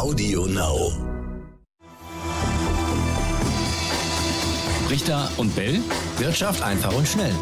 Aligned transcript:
Audio 0.00 0.46
Now. 0.46 0.92
Richter 4.88 5.30
und 5.36 5.54
Bell. 5.54 5.78
Wirtschaft 6.16 6.62
einfach 6.62 6.96
und 6.96 7.06
schnell. 7.06 7.34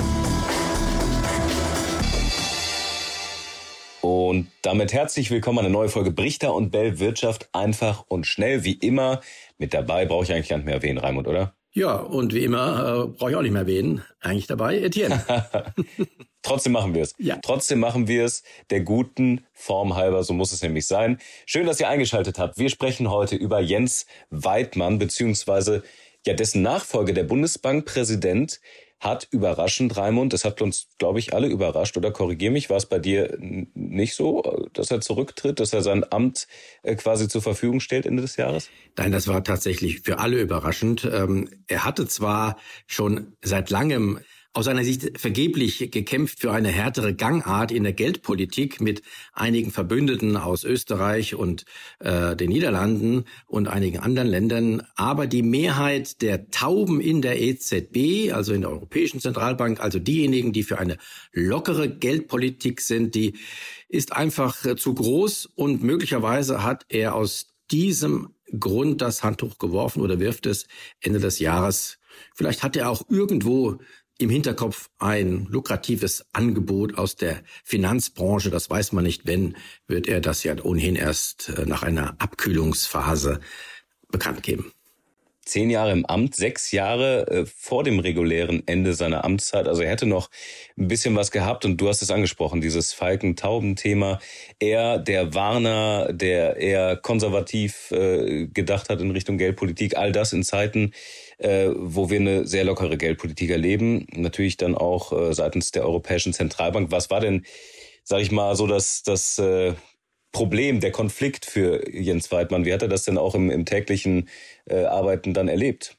Und 4.01 4.49
damit 4.63 4.93
herzlich 4.93 5.31
willkommen 5.31 5.61
an 5.61 5.67
eine 5.67 5.73
neue 5.73 5.89
Folge 5.89 6.11
Brichter 6.11 6.53
und 6.53 6.73
Bell 6.73 6.99
Wirtschaft 6.99 7.49
einfach 7.53 8.05
und 8.09 8.27
schnell. 8.27 8.65
Wie 8.65 8.73
immer 8.73 9.21
mit 9.59 9.73
dabei 9.73 10.05
brauche 10.05 10.25
ich 10.25 10.33
eigentlich 10.33 10.49
gar 10.49 10.57
nicht 10.57 10.67
mehr 10.67 10.75
erwähnen, 10.75 10.99
Raimund, 10.99 11.29
oder? 11.29 11.55
Ja, 11.71 11.95
und 11.95 12.35
wie 12.35 12.43
immer 12.43 13.05
äh, 13.05 13.07
brauche 13.07 13.31
ich 13.31 13.37
auch 13.37 13.43
nicht 13.43 13.53
mehr 13.53 13.63
erwähnen. 13.63 14.03
Eigentlich 14.19 14.49
dabei 14.49 14.81
Etienne. 14.81 15.23
Trotzdem 16.49 16.73
machen 16.73 16.95
wir 16.95 17.03
es. 17.03 17.15
Ja. 17.19 17.39
Trotzdem 17.43 17.79
machen 17.79 18.09
wir 18.09 18.25
es 18.25 18.43
der 18.71 18.81
guten 18.81 19.45
Form 19.53 19.97
halber, 19.97 20.25
so 20.25 20.33
muss 20.33 20.53
es 20.53 20.63
nämlich 20.63 20.87
sein. 20.87 21.19
Schön, 21.45 21.67
dass 21.67 21.79
ihr 21.79 21.89
eingeschaltet 21.89 22.39
habt. 22.39 22.59
Wir 22.59 22.71
sprechen 22.71 23.11
heute 23.11 23.37
über 23.37 23.61
Jens 23.61 24.07
Weidmann, 24.31 24.99
beziehungsweise 24.99 25.83
ja 26.27 26.33
dessen 26.35 26.63
Nachfolger, 26.63 27.13
der 27.13 27.25
Bundesbankpräsident, 27.25 28.61
hat 29.01 29.29
überraschend, 29.31 29.97
Raimund, 29.97 30.33
das 30.33 30.45
hat 30.45 30.61
uns, 30.61 30.89
glaube 30.99 31.21
ich, 31.21 31.33
alle 31.33 31.47
überrascht, 31.47 31.97
oder 31.97 32.11
korrigier 32.11 32.51
mich, 32.51 32.69
war 32.69 32.79
es 32.79 32.87
bei 32.87 32.99
dir 32.99 33.37
nicht 33.39 34.15
so, 34.15 34.43
dass 34.73 34.91
er 34.91 35.01
zurücktritt, 35.01 35.61
dass 35.61 35.73
er 35.73 35.83
sein 35.83 36.05
Amt 36.11 36.49
äh, 36.83 36.97
quasi 36.97 37.29
zur 37.29 37.43
Verfügung 37.43 37.79
stellt 37.79 38.07
Ende 38.07 38.23
des 38.23 38.37
Jahres? 38.37 38.71
Nein, 38.97 39.13
das 39.13 39.29
war 39.29 39.45
tatsächlich 39.45 40.01
für 40.01 40.19
alle 40.19 40.41
überraschend. 40.41 41.05
Ähm, 41.05 41.49
er 41.69 41.85
hatte 41.85 42.09
zwar 42.09 42.57
schon 42.87 43.37
seit 43.41 43.71
langem 43.71 44.19
aus 44.59 44.65
seiner 44.65 44.83
Sicht 44.83 45.21
vergeblich 45.21 45.89
gekämpft 45.93 46.41
für 46.41 46.51
eine 46.51 46.71
härtere 46.71 47.15
Gangart 47.15 47.71
in 47.71 47.85
der 47.85 47.93
Geldpolitik 47.93 48.81
mit 48.81 49.03
einigen 49.33 49.71
Verbündeten 49.71 50.37
aus 50.37 50.65
Österreich 50.65 51.37
und 51.37 51.65
äh, 52.01 52.35
den 52.35 52.49
Niederlanden 52.49 53.27
und 53.47 53.69
einigen 53.69 54.01
anderen 54.01 54.27
Ländern. 54.27 54.83
Aber 54.97 55.29
die 55.29 55.45
Mehrheit 55.45 56.23
der 56.23 56.51
Tauben 56.51 57.01
in 57.01 57.23
der 57.23 57.41
EZB, 57.41 58.33
also 58.33 58.53
in 58.53 58.63
der 58.63 58.71
Europäischen 58.71 59.21
Zentralbank, 59.21 59.79
also 59.79 60.01
diejenigen, 60.01 60.53
die 60.53 60.65
für 60.65 60.81
eine 60.81 60.97
lockere 61.31 61.89
Geldpolitik 61.89 62.81
sind, 62.81 63.15
die 63.15 63.37
ist 63.89 64.13
einfach 64.13 64.75
zu 64.75 64.93
groß 64.93 65.47
und 65.55 65.85
möglicherweise 65.85 66.65
hat 66.65 66.85
er 66.89 67.15
aus 67.15 67.55
diesem 67.71 68.35
Grund 68.59 69.03
das 69.03 69.23
Handtuch 69.23 69.59
geworfen 69.59 70.03
oder 70.03 70.19
wirft 70.19 70.47
es 70.47 70.67
Ende 71.01 71.21
des 71.21 71.39
Jahres. 71.39 72.01
Vielleicht 72.35 72.65
hat 72.65 72.75
er 72.75 72.91
auch 72.91 73.03
irgendwo 73.09 73.79
im 74.19 74.31
Hinterkopf 74.31 74.91
ein 74.99 75.47
lukratives 75.47 76.27
Angebot 76.33 76.99
aus 76.99 77.17
der 77.17 77.43
Finanzbranche. 77.65 78.51
Das 78.51 78.69
weiß 78.69 78.93
man 78.93 79.05
nicht. 79.05 79.27
Wenn, 79.27 79.57
wird 79.87 80.09
er 80.09 80.21
das 80.21 80.43
ja 80.43 80.55
ohnehin 80.63 80.97
erst 80.97 81.51
äh, 81.51 81.65
nach 81.67 81.83
einer 81.83 82.17
Abkühlungsphase 82.19 83.41
bekannt 84.11 84.43
geben 84.43 84.73
zehn 85.49 85.71
Jahre 85.71 85.93
im 85.93 86.07
Amt, 86.07 86.37
sechs 86.37 86.71
Jahre 86.73 87.27
äh, 87.29 87.47
vor 87.47 87.85
dem 87.85 87.99
regulären 87.99 88.63
Ende 88.67 88.95
seiner 88.95 89.25
Amtszeit. 89.25 89.67
Also 89.67 89.83
er 89.83 89.91
hätte 89.91 90.07
noch 90.07 90.31
ein 90.77 90.89
bisschen 90.89 91.17
was 91.17 91.31
gehabt 91.31 91.65
und 91.65 91.81
du 91.81 91.89
hast 91.89 92.03
es 92.03 92.11
angesprochen, 92.11 92.61
dieses 92.61 92.93
Falken-Tauben-Thema. 92.93 94.21
Er, 94.59 94.99
der 94.99 95.35
Warner, 95.35 96.13
der 96.13 96.57
eher 96.57 96.97
konservativ 96.97 97.91
äh, 97.91 98.47
gedacht 98.47 98.89
hat 98.89 99.01
in 99.01 99.11
Richtung 99.11 99.39
Geldpolitik, 99.39 99.97
all 99.97 100.13
das 100.13 100.33
in 100.33 100.45
Zeiten, 100.45 100.93
äh, 101.39 101.69
wo 101.75 102.11
wir 102.11 102.21
eine 102.21 102.47
sehr 102.47 102.65
lockere 102.65 102.97
Geldpolitik 102.97 103.51
erleben. 103.51 104.07
Natürlich 104.15 104.57
dann 104.57 104.75
auch 104.75 105.13
äh, 105.13 105.33
seitens 105.35 105.73
der 105.73 105.85
Europäischen 105.85 106.33
Zentralbank. 106.33 106.91
Was 106.91 107.11
war 107.11 107.21
denn, 107.21 107.45
sag 108.05 108.21
ich 108.21 108.31
mal, 108.31 108.55
so 108.57 108.67
dass 108.67 109.03
das 109.03 109.39
äh, 109.39 109.75
Problem, 110.39 110.79
der 110.79 110.93
Konflikt 110.93 111.47
für 111.47 111.91
Jens 111.93 112.31
Weidmann? 112.31 112.65
Wie 112.65 112.73
hat 112.73 112.83
er 112.83 112.87
das 112.87 113.03
denn 113.03 113.19
auch 113.19 113.35
im, 113.35 113.51
im 113.51 113.65
täglichen 113.65 114.29
äh, 114.67 114.85
Arbeiten 114.85 115.35
dann 115.35 115.49
erlebt? 115.49 115.99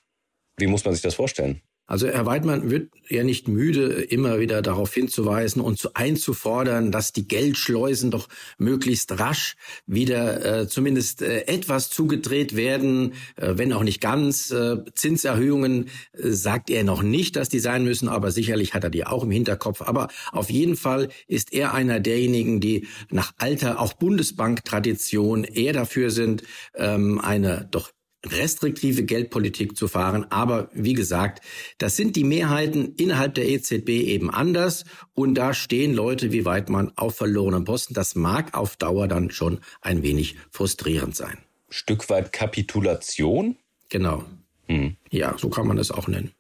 Wie 0.58 0.68
muss 0.68 0.86
man 0.86 0.94
sich 0.94 1.04
das 1.04 1.16
vorstellen? 1.16 1.62
Also 1.90 2.08
Herr 2.08 2.28
Weidmann 2.28 2.70
wird 2.70 2.92
ja 3.10 3.24
nicht 3.24 3.48
müde, 3.48 3.88
immer 4.04 4.40
wieder 4.40 4.62
darauf 4.62 4.94
hinzuweisen 4.94 5.60
und 5.60 5.80
zu 5.80 5.96
einzufordern, 5.96 6.92
dass 6.92 7.14
die 7.14 7.28
Geldschleusen 7.28 8.12
doch 8.12 8.30
möglichst 8.60 9.20
rasch 9.20 9.56
wieder 9.88 10.62
äh, 10.62 10.68
zumindest 10.68 11.24
äh, 11.24 11.48
etwas 11.48 11.90
zugedreht 11.90 12.56
werden, 12.56 13.14
äh, 13.38 13.54
wenn 13.56 13.74
auch 13.74 13.82
nicht 13.82 14.02
ganz. 14.02 14.52
Äh, 14.52 14.84
Zinserhöhungen 14.94 15.90
äh, 16.14 16.30
sagt 16.30 16.70
er 16.70 16.84
noch 16.84 17.02
nicht, 17.02 17.36
dass 17.36 17.50
die 17.50 17.58
sein 17.58 17.84
müssen, 17.84 18.08
aber 18.08 18.30
sicherlich 18.30 18.76
hat 18.76 18.84
er 18.84 18.92
die 18.92 19.08
auch 19.08 19.24
im 19.24 19.32
Hinterkopf. 19.32 19.82
Aber 19.82 20.10
auf 20.32 20.52
jeden 20.52 20.76
Fall 20.76 21.10
ist 21.28 21.52
er 21.54 21.74
einer 21.74 22.00
derjenigen, 22.00 22.60
die 22.60 22.86
nach 23.10 23.34
alter 23.40 23.80
auch 23.80 23.94
Bundesbank-Tradition 23.94 25.44
eher 25.44 25.74
dafür 25.74 26.12
sind, 26.12 26.44
ähm, 26.76 27.20
eine 27.20 27.68
doch 27.72 27.90
restriktive 28.26 29.04
Geldpolitik 29.04 29.78
zu 29.78 29.88
fahren. 29.88 30.26
Aber 30.30 30.70
wie 30.74 30.94
gesagt, 30.94 31.42
das 31.78 31.96
sind 31.96 32.16
die 32.16 32.24
Mehrheiten 32.24 32.96
innerhalb 32.96 33.36
der 33.36 33.48
EZB 33.48 33.90
eben 33.90 34.30
anders. 34.30 34.86
Und 35.14 35.36
da 35.36 35.54
stehen 35.54 35.94
Leute 35.94 36.32
wie 36.32 36.46
Weidmann 36.46 36.92
auf 36.96 37.16
verlorenen 37.16 37.66
Posten. 37.66 37.94
Das 37.94 38.16
mag 38.16 38.58
auf 38.58 38.76
Dauer 38.78 39.08
dann 39.08 39.32
schon 39.32 39.60
ein 39.82 40.04
wenig 40.04 40.36
frustrierend 40.52 41.16
sein. 41.16 41.38
Stück 41.70 42.10
weit 42.10 42.34
Kapitulation? 42.34 43.58
Genau. 43.90 44.24
Hm. 44.68 44.96
Ja, 45.10 45.36
so 45.38 45.50
kann 45.50 45.68
man 45.68 45.78
das 45.78 45.92
auch 45.92 46.08
nennen. 46.08 46.32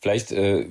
Vielleicht 0.00 0.32
äh, 0.32 0.66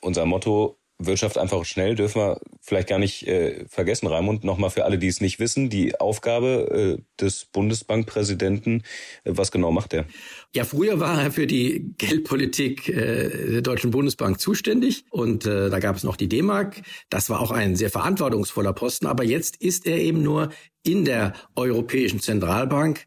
unser 0.00 0.26
Motto, 0.26 0.79
Wirtschaft 1.06 1.38
einfach 1.38 1.64
schnell 1.64 1.94
dürfen 1.94 2.20
wir 2.20 2.40
vielleicht 2.60 2.88
gar 2.88 2.98
nicht 2.98 3.26
äh, 3.26 3.64
vergessen, 3.68 4.06
Raimund. 4.06 4.44
Nochmal 4.44 4.70
für 4.70 4.84
alle, 4.84 4.98
die 4.98 5.08
es 5.08 5.20
nicht 5.20 5.40
wissen, 5.40 5.70
die 5.70 5.98
Aufgabe 5.98 6.98
äh, 6.98 7.02
des 7.20 7.46
Bundesbankpräsidenten, 7.46 8.82
äh, 9.24 9.32
was 9.34 9.50
genau 9.50 9.72
macht 9.72 9.94
er? 9.94 10.04
Ja, 10.54 10.64
früher 10.64 11.00
war 11.00 11.22
er 11.22 11.32
für 11.32 11.46
die 11.46 11.94
Geldpolitik 11.98 12.88
äh, 12.88 13.50
der 13.50 13.62
Deutschen 13.62 13.90
Bundesbank 13.90 14.40
zuständig 14.40 15.04
und 15.10 15.46
äh, 15.46 15.70
da 15.70 15.78
gab 15.78 15.96
es 15.96 16.04
noch 16.04 16.16
die 16.16 16.28
D-Mark. 16.28 16.82
Das 17.08 17.30
war 17.30 17.40
auch 17.40 17.50
ein 17.50 17.76
sehr 17.76 17.90
verantwortungsvoller 17.90 18.72
Posten, 18.72 19.06
aber 19.06 19.24
jetzt 19.24 19.56
ist 19.56 19.86
er 19.86 19.98
eben 19.98 20.22
nur 20.22 20.50
in 20.82 21.04
der 21.04 21.32
Europäischen 21.56 22.20
Zentralbank 22.20 23.06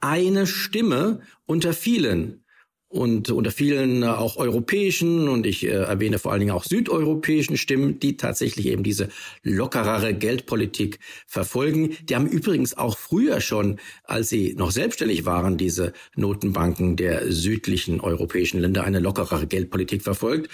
eine 0.00 0.46
Stimme 0.46 1.20
unter 1.44 1.72
vielen 1.72 2.44
und 2.88 3.30
unter 3.30 3.50
vielen 3.50 4.02
äh, 4.02 4.06
auch 4.06 4.36
europäischen 4.36 5.28
und 5.28 5.46
ich 5.46 5.64
äh, 5.64 5.70
erwähne 5.70 6.18
vor 6.18 6.32
allen 6.32 6.40
Dingen 6.40 6.52
auch 6.52 6.64
südeuropäischen 6.64 7.56
Stimmen, 7.56 7.98
die 7.98 8.16
tatsächlich 8.16 8.66
eben 8.66 8.82
diese 8.82 9.08
lockerere 9.42 10.14
Geldpolitik 10.14 10.98
verfolgen. 11.26 11.96
Die 12.04 12.14
haben 12.14 12.28
übrigens 12.28 12.76
auch 12.76 12.96
früher 12.96 13.40
schon, 13.40 13.78
als 14.04 14.28
sie 14.28 14.54
noch 14.54 14.70
selbstständig 14.70 15.24
waren, 15.24 15.56
diese 15.56 15.92
Notenbanken 16.14 16.96
der 16.96 17.32
südlichen 17.32 18.00
europäischen 18.00 18.60
Länder 18.60 18.84
eine 18.84 19.00
lockerere 19.00 19.46
Geldpolitik 19.46 20.02
verfolgt. 20.02 20.50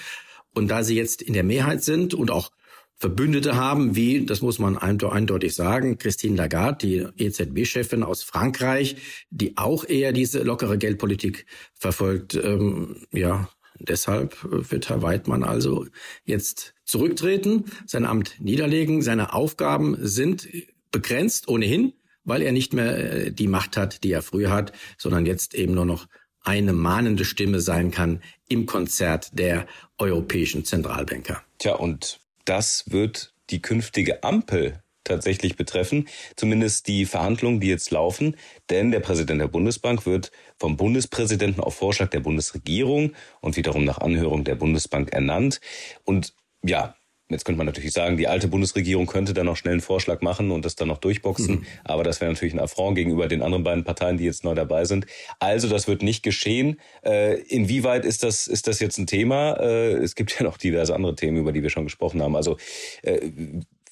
Und 0.54 0.68
da 0.68 0.84
sie 0.84 0.96
jetzt 0.96 1.22
in 1.22 1.32
der 1.32 1.44
Mehrheit 1.44 1.82
sind 1.82 2.14
und 2.14 2.30
auch 2.30 2.50
Verbündete 2.96 3.56
haben, 3.56 3.96
wie, 3.96 4.24
das 4.24 4.42
muss 4.42 4.58
man 4.58 4.78
eindeutig 4.78 5.54
sagen, 5.54 5.98
Christine 5.98 6.36
Lagarde, 6.36 6.86
die 6.86 7.24
EZB-Chefin 7.24 8.04
aus 8.04 8.22
Frankreich, 8.22 8.96
die 9.30 9.56
auch 9.56 9.84
eher 9.84 10.12
diese 10.12 10.42
lockere 10.42 10.78
Geldpolitik 10.78 11.46
verfolgt. 11.74 12.34
Ähm, 12.36 13.06
ja, 13.12 13.48
deshalb 13.80 14.36
wird 14.42 14.88
Herr 14.88 15.02
Weidmann 15.02 15.42
also 15.42 15.86
jetzt 16.24 16.74
zurücktreten, 16.84 17.64
sein 17.86 18.04
Amt 18.04 18.36
niederlegen. 18.38 19.02
Seine 19.02 19.32
Aufgaben 19.32 19.96
sind 19.98 20.48
begrenzt 20.92 21.48
ohnehin, 21.48 21.94
weil 22.24 22.42
er 22.42 22.52
nicht 22.52 22.72
mehr 22.72 23.26
äh, 23.26 23.32
die 23.32 23.48
Macht 23.48 23.76
hat, 23.76 24.04
die 24.04 24.12
er 24.12 24.22
früher 24.22 24.50
hat, 24.50 24.72
sondern 24.96 25.26
jetzt 25.26 25.54
eben 25.54 25.74
nur 25.74 25.86
noch 25.86 26.06
eine 26.44 26.72
mahnende 26.72 27.24
Stimme 27.24 27.60
sein 27.60 27.90
kann 27.90 28.20
im 28.48 28.66
Konzert 28.66 29.38
der 29.38 29.66
europäischen 29.98 30.64
Zentralbanker. 30.64 31.42
Tja, 31.58 31.74
und 31.74 32.20
das 32.44 32.84
wird 32.90 33.34
die 33.50 33.62
künftige 33.62 34.22
Ampel 34.22 34.82
tatsächlich 35.04 35.56
betreffen, 35.56 36.08
zumindest 36.36 36.86
die 36.86 37.06
Verhandlungen, 37.06 37.60
die 37.60 37.68
jetzt 37.68 37.90
laufen, 37.90 38.36
denn 38.70 38.90
der 38.90 39.00
Präsident 39.00 39.40
der 39.40 39.48
Bundesbank 39.48 40.06
wird 40.06 40.30
vom 40.58 40.76
Bundespräsidenten 40.76 41.60
auf 41.60 41.74
Vorschlag 41.74 42.10
der 42.10 42.20
Bundesregierung 42.20 43.12
und 43.40 43.56
wiederum 43.56 43.84
nach 43.84 43.98
Anhörung 43.98 44.44
der 44.44 44.54
Bundesbank 44.54 45.12
ernannt. 45.12 45.60
Und 46.04 46.34
ja, 46.64 46.94
Jetzt 47.32 47.44
könnte 47.44 47.58
man 47.58 47.66
natürlich 47.66 47.92
sagen, 47.92 48.16
die 48.16 48.28
alte 48.28 48.48
Bundesregierung 48.48 49.06
könnte 49.06 49.34
dann 49.34 49.46
noch 49.46 49.56
schnell 49.56 49.72
einen 49.72 49.80
Vorschlag 49.80 50.20
machen 50.20 50.50
und 50.50 50.64
das 50.64 50.76
dann 50.76 50.88
noch 50.88 50.98
durchboxen. 50.98 51.56
Mhm. 51.56 51.66
Aber 51.84 52.04
das 52.04 52.20
wäre 52.20 52.32
natürlich 52.32 52.54
ein 52.54 52.60
Affront 52.60 52.96
gegenüber 52.96 53.28
den 53.28 53.42
anderen 53.42 53.64
beiden 53.64 53.84
Parteien, 53.84 54.18
die 54.18 54.24
jetzt 54.24 54.44
neu 54.44 54.54
dabei 54.54 54.84
sind. 54.84 55.06
Also 55.38 55.68
das 55.68 55.88
wird 55.88 56.02
nicht 56.02 56.22
geschehen. 56.22 56.80
Äh, 57.04 57.40
inwieweit 57.42 58.04
ist 58.04 58.22
das, 58.22 58.46
ist 58.46 58.68
das 58.68 58.80
jetzt 58.80 58.98
ein 58.98 59.06
Thema? 59.06 59.54
Äh, 59.60 59.94
es 59.94 60.14
gibt 60.14 60.38
ja 60.38 60.44
noch 60.44 60.56
diverse 60.56 60.94
andere 60.94 61.14
Themen, 61.14 61.38
über 61.38 61.52
die 61.52 61.62
wir 61.62 61.70
schon 61.70 61.84
gesprochen 61.84 62.22
haben. 62.22 62.36
Also 62.36 62.56
äh, 63.02 63.20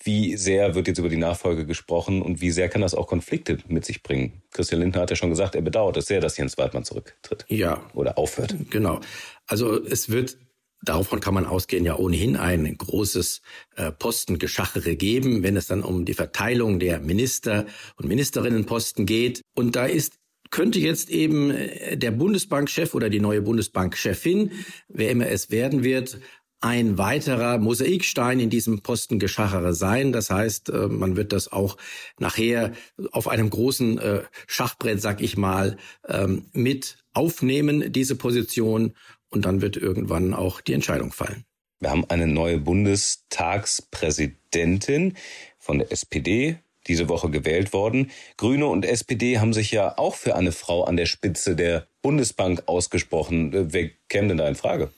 wie 0.02 0.36
sehr 0.36 0.74
wird 0.74 0.88
jetzt 0.88 0.98
über 0.98 1.10
die 1.10 1.16
Nachfolge 1.16 1.66
gesprochen 1.66 2.22
und 2.22 2.40
wie 2.40 2.50
sehr 2.50 2.68
kann 2.68 2.80
das 2.80 2.94
auch 2.94 3.06
Konflikte 3.06 3.58
mit 3.68 3.84
sich 3.84 4.02
bringen? 4.02 4.42
Christian 4.50 4.80
Lindner 4.80 5.02
hat 5.02 5.10
ja 5.10 5.16
schon 5.16 5.28
gesagt, 5.28 5.54
er 5.54 5.60
bedauert 5.60 5.96
es 5.98 6.06
sehr, 6.06 6.20
dass 6.20 6.36
Jens 6.38 6.56
Waldmann 6.56 6.84
zurücktritt. 6.84 7.44
Ja. 7.48 7.82
Oder 7.92 8.16
aufhört. 8.16 8.56
Genau. 8.70 9.00
Also 9.46 9.82
es 9.84 10.08
wird 10.08 10.38
Davon 10.82 11.20
kann 11.20 11.34
man 11.34 11.46
ausgehen, 11.46 11.84
ja 11.84 11.96
ohnehin 11.96 12.36
ein 12.36 12.76
großes 12.76 13.42
äh, 13.76 13.92
Postengeschachere 13.92 14.96
geben, 14.96 15.42
wenn 15.42 15.56
es 15.56 15.66
dann 15.66 15.82
um 15.82 16.04
die 16.04 16.14
Verteilung 16.14 16.78
der 16.78 17.00
Minister 17.00 17.66
und 17.96 18.08
Ministerinnenposten 18.08 19.04
geht. 19.04 19.42
Und 19.54 19.76
da 19.76 19.86
ist 19.86 20.14
könnte 20.50 20.80
jetzt 20.80 21.10
eben 21.10 21.50
äh, 21.50 21.96
der 21.96 22.10
Bundesbankchef 22.10 22.94
oder 22.94 23.08
die 23.08 23.20
neue 23.20 23.42
Bundesbankchefin, 23.42 24.52
wer 24.88 25.10
immer 25.10 25.28
es 25.28 25.50
werden 25.50 25.84
wird, 25.84 26.18
ein 26.62 26.98
weiterer 26.98 27.58
Mosaikstein 27.58 28.38
in 28.38 28.50
diesem 28.50 28.82
Postengeschachere 28.82 29.72
sein. 29.72 30.12
Das 30.12 30.30
heißt, 30.30 30.68
äh, 30.68 30.88
man 30.88 31.16
wird 31.16 31.32
das 31.32 31.50
auch 31.50 31.76
nachher 32.18 32.72
auf 33.12 33.28
einem 33.28 33.48
großen 33.48 33.98
äh, 33.98 34.22
Schachbrett, 34.46 35.00
sag 35.00 35.22
ich 35.22 35.36
mal, 35.36 35.78
ähm, 36.06 36.46
mit 36.52 36.98
aufnehmen, 37.14 37.92
diese 37.92 38.14
Position. 38.14 38.94
Und 39.30 39.44
dann 39.44 39.62
wird 39.62 39.76
irgendwann 39.76 40.34
auch 40.34 40.60
die 40.60 40.74
Entscheidung 40.74 41.12
fallen. 41.12 41.44
Wir 41.80 41.90
haben 41.90 42.04
eine 42.08 42.26
neue 42.26 42.58
Bundestagspräsidentin 42.58 45.16
von 45.58 45.78
der 45.78 45.92
SPD, 45.92 46.58
diese 46.86 47.08
Woche 47.08 47.30
gewählt 47.30 47.72
worden. 47.72 48.10
Grüne 48.36 48.66
und 48.66 48.84
SPD 48.84 49.38
haben 49.38 49.52
sich 49.52 49.70
ja 49.70 49.96
auch 49.96 50.14
für 50.14 50.36
eine 50.36 50.52
Frau 50.52 50.84
an 50.84 50.96
der 50.96 51.06
Spitze 51.06 51.56
der 51.56 51.86
Bundesbank 52.02 52.64
ausgesprochen. 52.66 53.54
Äh, 53.54 53.72
wer 53.72 53.88
käme 54.08 54.28
denn 54.28 54.38
da 54.38 54.48
in 54.48 54.56
Frage? 54.56 54.90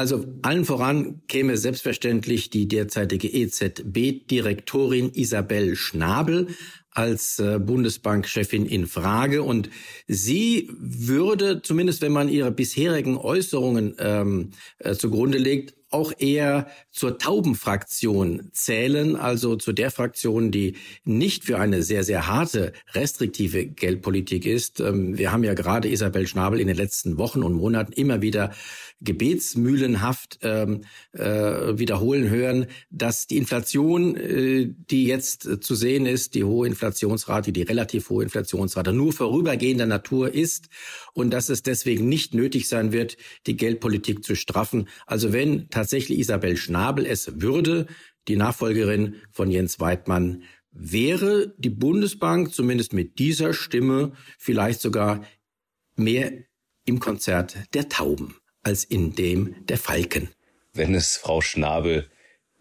Also 0.00 0.24
allen 0.40 0.64
voran 0.64 1.20
käme 1.28 1.58
selbstverständlich 1.58 2.48
die 2.48 2.66
derzeitige 2.66 3.28
EZB-Direktorin 3.28 5.10
Isabel 5.12 5.76
Schnabel 5.76 6.46
als 6.90 7.38
äh, 7.38 7.58
Bundesbankchefin 7.58 8.64
in 8.64 8.86
Frage. 8.86 9.42
Und 9.42 9.68
sie 10.08 10.70
würde, 10.78 11.60
zumindest 11.60 12.00
wenn 12.00 12.12
man 12.12 12.30
ihre 12.30 12.50
bisherigen 12.50 13.18
Äußerungen 13.18 13.94
ähm, 13.98 14.52
äh, 14.78 14.94
zugrunde 14.94 15.36
legt, 15.36 15.74
auch 15.90 16.12
eher 16.18 16.68
zur 16.90 17.18
Taubenfraktion 17.18 18.48
zählen, 18.52 19.16
also 19.16 19.56
zu 19.56 19.72
der 19.72 19.90
Fraktion, 19.90 20.50
die 20.50 20.76
nicht 21.04 21.44
für 21.44 21.58
eine 21.58 21.82
sehr, 21.82 22.04
sehr 22.04 22.26
harte, 22.26 22.72
restriktive 22.94 23.66
Geldpolitik 23.66 24.46
ist. 24.46 24.80
Ähm, 24.80 25.18
wir 25.18 25.32
haben 25.32 25.44
ja 25.44 25.54
gerade 25.54 25.88
Isabel 25.88 26.26
Schnabel 26.26 26.60
in 26.60 26.68
den 26.68 26.76
letzten 26.76 27.18
Wochen 27.18 27.42
und 27.42 27.54
Monaten 27.54 27.92
immer 27.92 28.22
wieder 28.22 28.52
gebetsmühlenhaft 29.00 30.38
ähm, 30.42 30.82
äh, 31.12 31.20
wiederholen 31.78 32.28
hören, 32.28 32.66
dass 32.90 33.26
die 33.26 33.38
Inflation, 33.38 34.16
äh, 34.16 34.68
die 34.90 35.06
jetzt 35.06 35.48
zu 35.62 35.74
sehen 35.74 36.06
ist, 36.06 36.34
die 36.34 36.44
hohe 36.44 36.66
Inflationsrate, 36.68 37.52
die 37.52 37.62
relativ 37.62 38.10
hohe 38.10 38.22
Inflationsrate, 38.22 38.92
nur 38.92 39.12
vorübergehender 39.12 39.86
Natur 39.86 40.32
ist 40.32 40.68
und 41.14 41.30
dass 41.30 41.48
es 41.48 41.62
deswegen 41.62 42.08
nicht 42.08 42.34
nötig 42.34 42.68
sein 42.68 42.92
wird, 42.92 43.16
die 43.46 43.56
Geldpolitik 43.56 44.22
zu 44.22 44.34
straffen. 44.34 44.88
Also 45.06 45.32
wenn 45.32 45.68
tatsächlich 45.80 46.18
Isabel 46.18 46.58
Schnabel 46.58 47.06
es 47.06 47.40
würde, 47.40 47.86
die 48.28 48.36
Nachfolgerin 48.36 49.16
von 49.32 49.50
Jens 49.50 49.80
Weidmann, 49.80 50.42
wäre 50.70 51.54
die 51.56 51.70
Bundesbank 51.70 52.52
zumindest 52.52 52.92
mit 52.92 53.18
dieser 53.18 53.54
Stimme 53.54 54.12
vielleicht 54.38 54.82
sogar 54.82 55.24
mehr 55.96 56.32
im 56.84 57.00
Konzert 57.00 57.56
der 57.72 57.88
Tauben 57.88 58.36
als 58.62 58.84
in 58.84 59.14
dem 59.14 59.54
der 59.66 59.78
Falken. 59.78 60.28
Wenn 60.74 60.94
es 60.94 61.16
Frau 61.16 61.40
Schnabel 61.40 62.10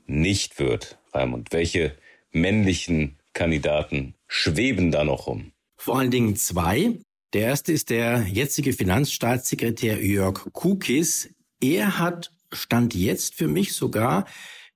nicht 0.06 0.58
wird, 0.58 0.98
Raimund, 1.14 1.52
welche 1.52 1.98
männlichen 2.32 3.18
Kandidaten 3.34 4.16
schweben 4.28 4.92
da 4.92 5.04
noch 5.04 5.28
rum? 5.28 5.52
Vor 5.76 6.00
allen 6.00 6.12
Dingen 6.12 6.38
zwei. 6.38 7.00
Der 7.34 7.42
erste 7.42 7.74
ist 7.74 7.90
der 7.90 8.26
jetzige 8.32 8.72
Finanzstaatssekretär 8.72 10.02
Jörg 10.02 10.48
Kukis. 10.54 11.30
Er 11.60 12.00
hat 12.00 12.32
Stand 12.52 12.96
jetzt 12.96 13.36
für 13.36 13.48
mich 13.48 13.74
sogar 13.74 14.26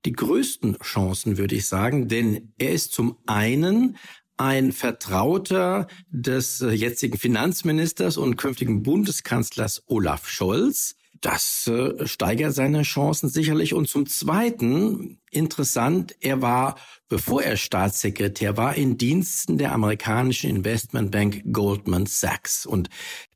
die 0.06 0.12
größten 0.12 0.80
Chancen, 0.80 1.38
würde 1.38 1.56
ich 1.56 1.68
sagen, 1.68 2.08
denn 2.08 2.54
er 2.58 2.72
ist 2.72 2.94
zum 2.94 3.18
einen 3.26 3.98
ein 4.38 4.72
Vertrauter 4.72 5.88
des 6.10 6.60
jetzigen 6.60 7.18
Finanzministers 7.18 8.18
und 8.18 8.36
künftigen 8.36 8.84
Bundeskanzlers 8.84 9.84
Olaf 9.88 10.28
Scholz. 10.28 10.96
Das 11.22 11.68
äh, 11.68 12.06
steigert 12.06 12.54
seine 12.54 12.82
Chancen 12.82 13.30
sicherlich. 13.30 13.74
Und 13.74 13.88
zum 13.88 14.08
Zweiten, 14.08 15.22
interessant, 15.32 16.16
er 16.20 16.42
war, 16.42 16.76
bevor 17.08 17.44
er 17.44 17.56
Staatssekretär 17.56 18.58
war, 18.58 18.76
in 18.76 18.98
Diensten 18.98 19.58
der 19.58 19.72
amerikanischen 19.72 20.50
Investmentbank 20.50 21.44
Goldman 21.54 22.08
Sachs. 22.08 22.66
Und 22.66 22.90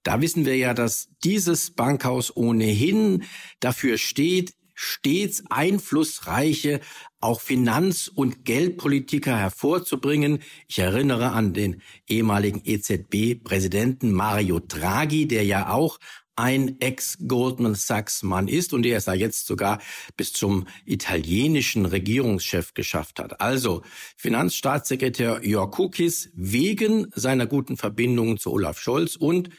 da 0.07 0.21
wissen 0.21 0.45
wir 0.45 0.55
ja, 0.55 0.73
dass 0.73 1.09
dieses 1.25 1.71
Bankhaus 1.71 2.33
ohnehin 2.33 3.23
dafür 3.59 3.97
steht, 3.97 4.53
stets 4.73 5.43
einflussreiche 5.49 6.79
auch 7.19 7.41
Finanz- 7.41 8.07
und 8.07 8.45
Geldpolitiker 8.45 9.37
hervorzubringen. 9.37 10.39
Ich 10.69 10.79
erinnere 10.79 11.33
an 11.33 11.53
den 11.53 11.81
ehemaligen 12.07 12.61
EZB-Präsidenten 12.63 14.13
Mario 14.13 14.59
Draghi, 14.59 15.27
der 15.27 15.43
ja 15.43 15.71
auch 15.71 15.99
ein 16.37 16.79
Ex-Goldman 16.79 17.75
Sachs-Mann 17.75 18.47
ist 18.47 18.71
und 18.71 18.83
der 18.83 18.97
es 18.97 19.05
da 19.05 19.13
jetzt 19.13 19.47
sogar 19.47 19.81
bis 20.15 20.31
zum 20.31 20.67
italienischen 20.85 21.85
Regierungschef 21.85 22.75
geschafft 22.75 23.19
hat. 23.19 23.41
Also 23.41 23.81
Finanzstaatssekretär 24.15 25.41
Jörg 25.43 25.71
Kukis 25.71 26.29
wegen 26.35 27.07
seiner 27.13 27.47
guten 27.47 27.75
Verbindungen 27.75 28.37
zu 28.37 28.51
Olaf 28.53 28.79
Scholz 28.79 29.15
und 29.15 29.49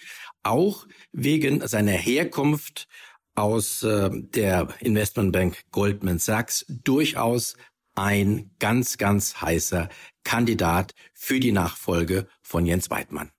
auch 0.49 0.87
wegen 1.13 1.67
seiner 1.67 1.93
Herkunft 1.93 2.89
aus 3.35 3.83
äh, 3.83 4.11
der 4.13 4.69
Investmentbank 4.81 5.63
Goldman 5.71 6.19
Sachs 6.19 6.67
durchaus 6.69 7.55
ein 7.95 8.51
ganz, 8.59 8.99
ganz 8.99 9.41
heißer 9.41 9.89
Kandidat 10.25 10.95
für 11.15 11.41
die 11.41 11.53
Nachfolge 11.53 12.27
von 12.43 12.67
Jens 12.67 12.91
Weidmann. 12.91 13.31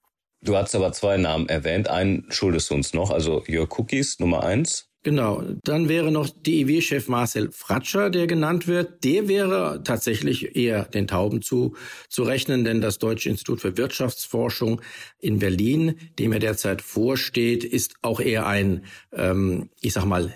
Du 0.41 0.55
hast 0.55 0.73
aber 0.75 0.93
zwei 0.93 1.17
Namen 1.17 1.49
erwähnt. 1.49 1.89
Einen 1.89 2.25
schuldest 2.31 2.69
du 2.69 2.75
uns 2.75 2.93
noch, 2.93 3.11
also 3.11 3.43
Jörg 3.45 3.77
Cookies, 3.77 4.19
Nummer 4.19 4.43
eins. 4.43 4.88
Genau, 5.01 5.41
dann 5.63 5.87
wäre 5.87 6.11
noch 6.11 6.29
DIW-Chef 6.29 7.07
Marcel 7.07 7.51
Fratscher, 7.53 8.09
der 8.09 8.27
genannt 8.27 8.67
wird. 8.67 9.05
Der 9.05 9.29
wäre 9.29 9.81
tatsächlich 9.85 10.57
eher 10.57 10.83
den 10.83 11.07
Tauben 11.07 11.41
zu, 11.41 11.75
zu 12.09 12.23
rechnen, 12.23 12.65
denn 12.65 12.81
das 12.81 12.99
Deutsche 12.99 13.29
Institut 13.29 13.61
für 13.61 13.77
Wirtschaftsforschung 13.77 14.81
in 15.17 15.39
Berlin, 15.39 15.95
dem 16.19 16.33
er 16.33 16.39
derzeit 16.39 16.81
vorsteht, 16.81 17.63
ist 17.63 17.95
auch 18.01 18.19
eher 18.19 18.45
ein, 18.45 18.83
ähm, 19.13 19.69
ich 19.79 19.93
sag 19.93 20.03
mal, 20.03 20.35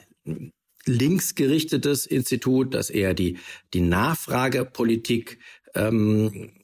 linksgerichtetes 0.86 2.06
Institut, 2.06 2.74
das 2.74 2.90
eher 2.90 3.14
die, 3.14 3.40
die 3.74 3.82
Nachfragepolitik 3.82 5.40
ähm, 5.76 6.63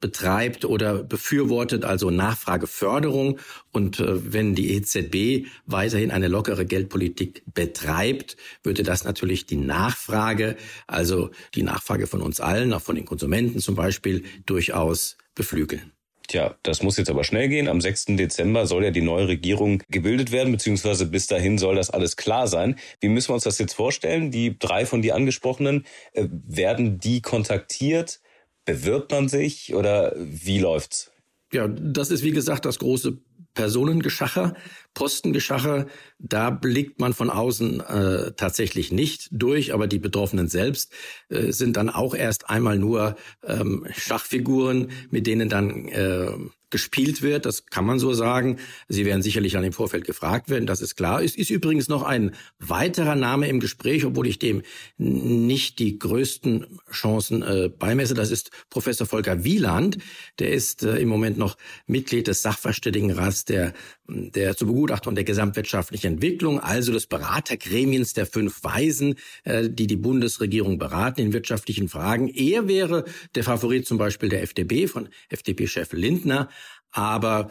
betreibt 0.00 0.64
oder 0.64 1.02
befürwortet, 1.02 1.84
also 1.84 2.10
Nachfrageförderung. 2.10 3.38
Und 3.72 4.00
äh, 4.00 4.32
wenn 4.32 4.54
die 4.54 4.74
EZB 4.74 5.46
weiterhin 5.66 6.10
eine 6.10 6.28
lockere 6.28 6.66
Geldpolitik 6.66 7.42
betreibt, 7.52 8.36
würde 8.62 8.82
das 8.82 9.04
natürlich 9.04 9.46
die 9.46 9.56
Nachfrage, 9.56 10.56
also 10.86 11.30
die 11.54 11.62
Nachfrage 11.62 12.06
von 12.06 12.22
uns 12.22 12.40
allen, 12.40 12.72
auch 12.72 12.82
von 12.82 12.96
den 12.96 13.04
Konsumenten 13.04 13.60
zum 13.60 13.74
Beispiel, 13.74 14.24
durchaus 14.46 15.16
beflügeln. 15.34 15.92
Tja, 16.28 16.56
das 16.64 16.82
muss 16.82 16.96
jetzt 16.96 17.10
aber 17.10 17.22
schnell 17.22 17.48
gehen. 17.48 17.68
Am 17.68 17.80
6. 17.80 18.06
Dezember 18.16 18.66
soll 18.66 18.84
ja 18.84 18.90
die 18.90 19.02
neue 19.02 19.28
Regierung 19.28 19.82
gebildet 19.90 20.32
werden, 20.32 20.50
beziehungsweise 20.50 21.06
bis 21.06 21.28
dahin 21.28 21.56
soll 21.56 21.76
das 21.76 21.90
alles 21.90 22.16
klar 22.16 22.48
sein. 22.48 22.76
Wie 23.00 23.08
müssen 23.08 23.30
wir 23.30 23.34
uns 23.34 23.44
das 23.44 23.58
jetzt 23.58 23.74
vorstellen? 23.74 24.32
Die 24.32 24.58
drei 24.58 24.86
von 24.86 25.02
dir 25.02 25.14
angesprochenen, 25.14 25.86
äh, 26.14 26.26
werden 26.30 26.98
die 26.98 27.22
kontaktiert? 27.22 28.20
Bewirbt 28.66 29.12
man 29.12 29.28
sich 29.28 29.74
oder 29.74 30.12
wie 30.16 30.58
läuft's? 30.58 31.10
Ja, 31.52 31.68
das 31.68 32.10
ist 32.10 32.22
wie 32.22 32.32
gesagt 32.32 32.66
das 32.66 32.78
große 32.78 33.18
Personengeschacher, 33.54 34.54
Postengeschacher, 34.92 35.86
da 36.18 36.50
blickt 36.50 37.00
man 37.00 37.14
von 37.14 37.30
außen 37.30 37.80
äh, 37.80 38.32
tatsächlich 38.32 38.92
nicht 38.92 39.28
durch, 39.32 39.72
aber 39.72 39.86
die 39.86 39.98
Betroffenen 39.98 40.48
selbst 40.48 40.92
äh, 41.30 41.52
sind 41.52 41.76
dann 41.76 41.88
auch 41.88 42.14
erst 42.14 42.50
einmal 42.50 42.78
nur 42.78 43.16
ähm, 43.42 43.86
Schachfiguren, 43.96 44.90
mit 45.10 45.26
denen 45.26 45.48
dann 45.48 45.88
äh, 45.88 46.32
gespielt 46.76 47.22
wird, 47.22 47.46
das 47.46 47.64
kann 47.64 47.86
man 47.86 47.98
so 47.98 48.12
sagen. 48.12 48.58
Sie 48.86 49.06
werden 49.06 49.22
sicherlich 49.22 49.56
an 49.56 49.62
dem 49.62 49.72
Vorfeld 49.72 50.04
gefragt 50.04 50.50
werden, 50.50 50.66
das 50.66 50.82
ist 50.82 50.94
klar. 50.94 51.22
Es 51.22 51.34
ist 51.34 51.48
übrigens 51.48 51.88
noch 51.88 52.02
ein 52.02 52.32
weiterer 52.58 53.14
Name 53.14 53.48
im 53.48 53.60
Gespräch, 53.60 54.04
obwohl 54.04 54.26
ich 54.26 54.38
dem 54.38 54.60
nicht 54.98 55.78
die 55.78 55.98
größten 55.98 56.66
Chancen 56.92 57.42
äh, 57.42 57.70
beimesse. 57.70 58.12
Das 58.12 58.30
ist 58.30 58.50
Professor 58.68 59.06
Volker 59.06 59.42
Wieland. 59.42 59.96
Der 60.38 60.52
ist 60.52 60.82
äh, 60.82 60.98
im 60.98 61.08
Moment 61.08 61.38
noch 61.38 61.56
Mitglied 61.86 62.26
des 62.26 62.42
Sachverständigenrats 62.42 63.46
der, 63.46 63.72
der 64.06 64.54
zur 64.54 64.68
Begutachtung 64.68 65.14
der 65.14 65.24
gesamtwirtschaftlichen 65.24 66.12
Entwicklung, 66.12 66.60
also 66.60 66.92
des 66.92 67.06
Beratergremiens 67.06 68.12
der 68.12 68.26
fünf 68.26 68.62
Weisen, 68.64 69.14
äh, 69.44 69.70
die 69.70 69.86
die 69.86 69.96
Bundesregierung 69.96 70.76
beraten 70.76 71.22
in 71.22 71.32
wirtschaftlichen 71.32 71.88
Fragen. 71.88 72.28
Er 72.28 72.68
wäre 72.68 73.06
der 73.34 73.44
Favorit 73.44 73.86
zum 73.86 73.96
Beispiel 73.96 74.28
der 74.28 74.42
FDP 74.42 74.88
von 74.88 75.08
FDP-Chef 75.30 75.94
Lindner. 75.94 76.50
Aber 76.96 77.50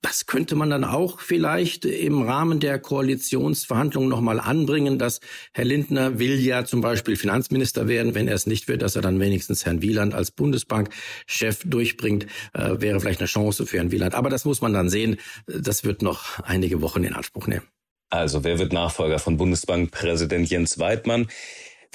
das 0.00 0.24
könnte 0.24 0.56
man 0.56 0.70
dann 0.70 0.84
auch 0.84 1.20
vielleicht 1.20 1.84
im 1.84 2.22
Rahmen 2.22 2.60
der 2.60 2.78
Koalitionsverhandlungen 2.78 4.08
nochmal 4.08 4.40
anbringen, 4.40 4.98
dass 4.98 5.20
Herr 5.52 5.66
Lindner 5.66 6.18
will 6.18 6.40
ja 6.40 6.64
zum 6.64 6.80
Beispiel 6.80 7.16
Finanzminister 7.16 7.88
werden. 7.88 8.14
Wenn 8.14 8.26
er 8.26 8.34
es 8.34 8.46
nicht 8.46 8.68
wird, 8.68 8.80
dass 8.80 8.96
er 8.96 9.02
dann 9.02 9.20
wenigstens 9.20 9.66
Herrn 9.66 9.82
Wieland 9.82 10.14
als 10.14 10.30
Bundesbankchef 10.30 11.60
durchbringt, 11.66 12.26
äh, 12.54 12.80
wäre 12.80 12.98
vielleicht 12.98 13.20
eine 13.20 13.28
Chance 13.28 13.66
für 13.66 13.76
Herrn 13.76 13.92
Wieland. 13.92 14.14
Aber 14.14 14.30
das 14.30 14.46
muss 14.46 14.62
man 14.62 14.72
dann 14.72 14.88
sehen. 14.88 15.18
Das 15.46 15.84
wird 15.84 16.00
noch 16.00 16.40
einige 16.40 16.80
Wochen 16.80 17.04
in 17.04 17.12
Anspruch 17.12 17.46
nehmen. 17.46 17.66
Also, 18.08 18.44
wer 18.44 18.58
wird 18.58 18.72
Nachfolger 18.72 19.18
von 19.18 19.36
Bundesbankpräsident 19.36 20.48
Jens 20.48 20.78
Weidmann? 20.78 21.26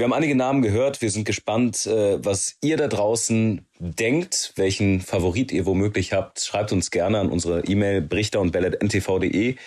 Wir 0.02 0.06
haben 0.06 0.14
einige 0.14 0.34
Namen 0.34 0.64
gehört. 0.64 1.04
Wir 1.04 1.12
sind 1.12 1.26
gespannt, 1.26 1.86
äh, 1.86 2.18
was 2.26 2.56
ihr 2.64 2.76
da 2.76 2.88
draußen 2.88 3.68
denkt, 3.78 4.54
welchen 4.56 5.00
Favorit 5.00 5.52
ihr 5.52 5.68
womöglich 5.68 6.12
habt. 6.12 6.44
Schreibt 6.44 6.72
uns 6.72 6.90
gerne 6.90 7.20
an 7.20 7.30
unsere 7.30 7.64
E-Mail 7.66 8.02
brichter 8.02 8.42
und 8.42 8.56
ntv.de. 8.56 9.58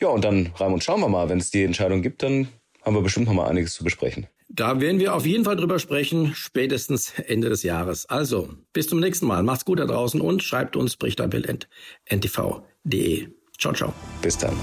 Ja, 0.00 0.08
und 0.08 0.24
dann, 0.24 0.54
Raimund, 0.56 0.82
schauen 0.82 1.02
wir 1.02 1.10
mal. 1.10 1.28
Wenn 1.28 1.36
es 1.36 1.50
die 1.50 1.64
Entscheidung 1.64 2.00
gibt, 2.00 2.22
dann 2.22 2.48
haben 2.82 2.96
wir 2.96 3.02
bestimmt 3.02 3.26
noch 3.26 3.34
mal 3.34 3.46
einiges 3.46 3.74
zu 3.74 3.84
besprechen. 3.84 4.26
Da 4.48 4.80
werden 4.80 5.00
wir 5.00 5.14
auf 5.14 5.26
jeden 5.26 5.44
Fall 5.44 5.56
drüber 5.56 5.78
sprechen, 5.78 6.32
spätestens 6.34 7.12
Ende 7.18 7.50
des 7.50 7.62
Jahres. 7.62 8.06
Also, 8.06 8.48
bis 8.72 8.86
zum 8.86 9.00
nächsten 9.00 9.26
Mal. 9.26 9.42
Macht's 9.42 9.66
gut 9.66 9.80
da 9.80 9.84
draußen 9.84 10.18
und 10.18 10.42
schreibt 10.42 10.76
uns 10.76 10.96
brichterbild.ntv.de. 10.96 13.28
Ciao, 13.58 13.74
ciao. 13.74 13.92
Bis 14.22 14.38
dann. 14.38 14.56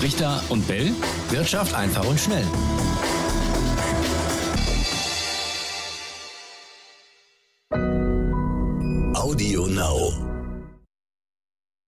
Brichter 0.00 0.42
und 0.48 0.66
Bell. 0.66 0.90
Wirtschaft 1.28 1.74
einfach 1.74 2.08
und 2.08 2.18
schnell. 2.18 2.46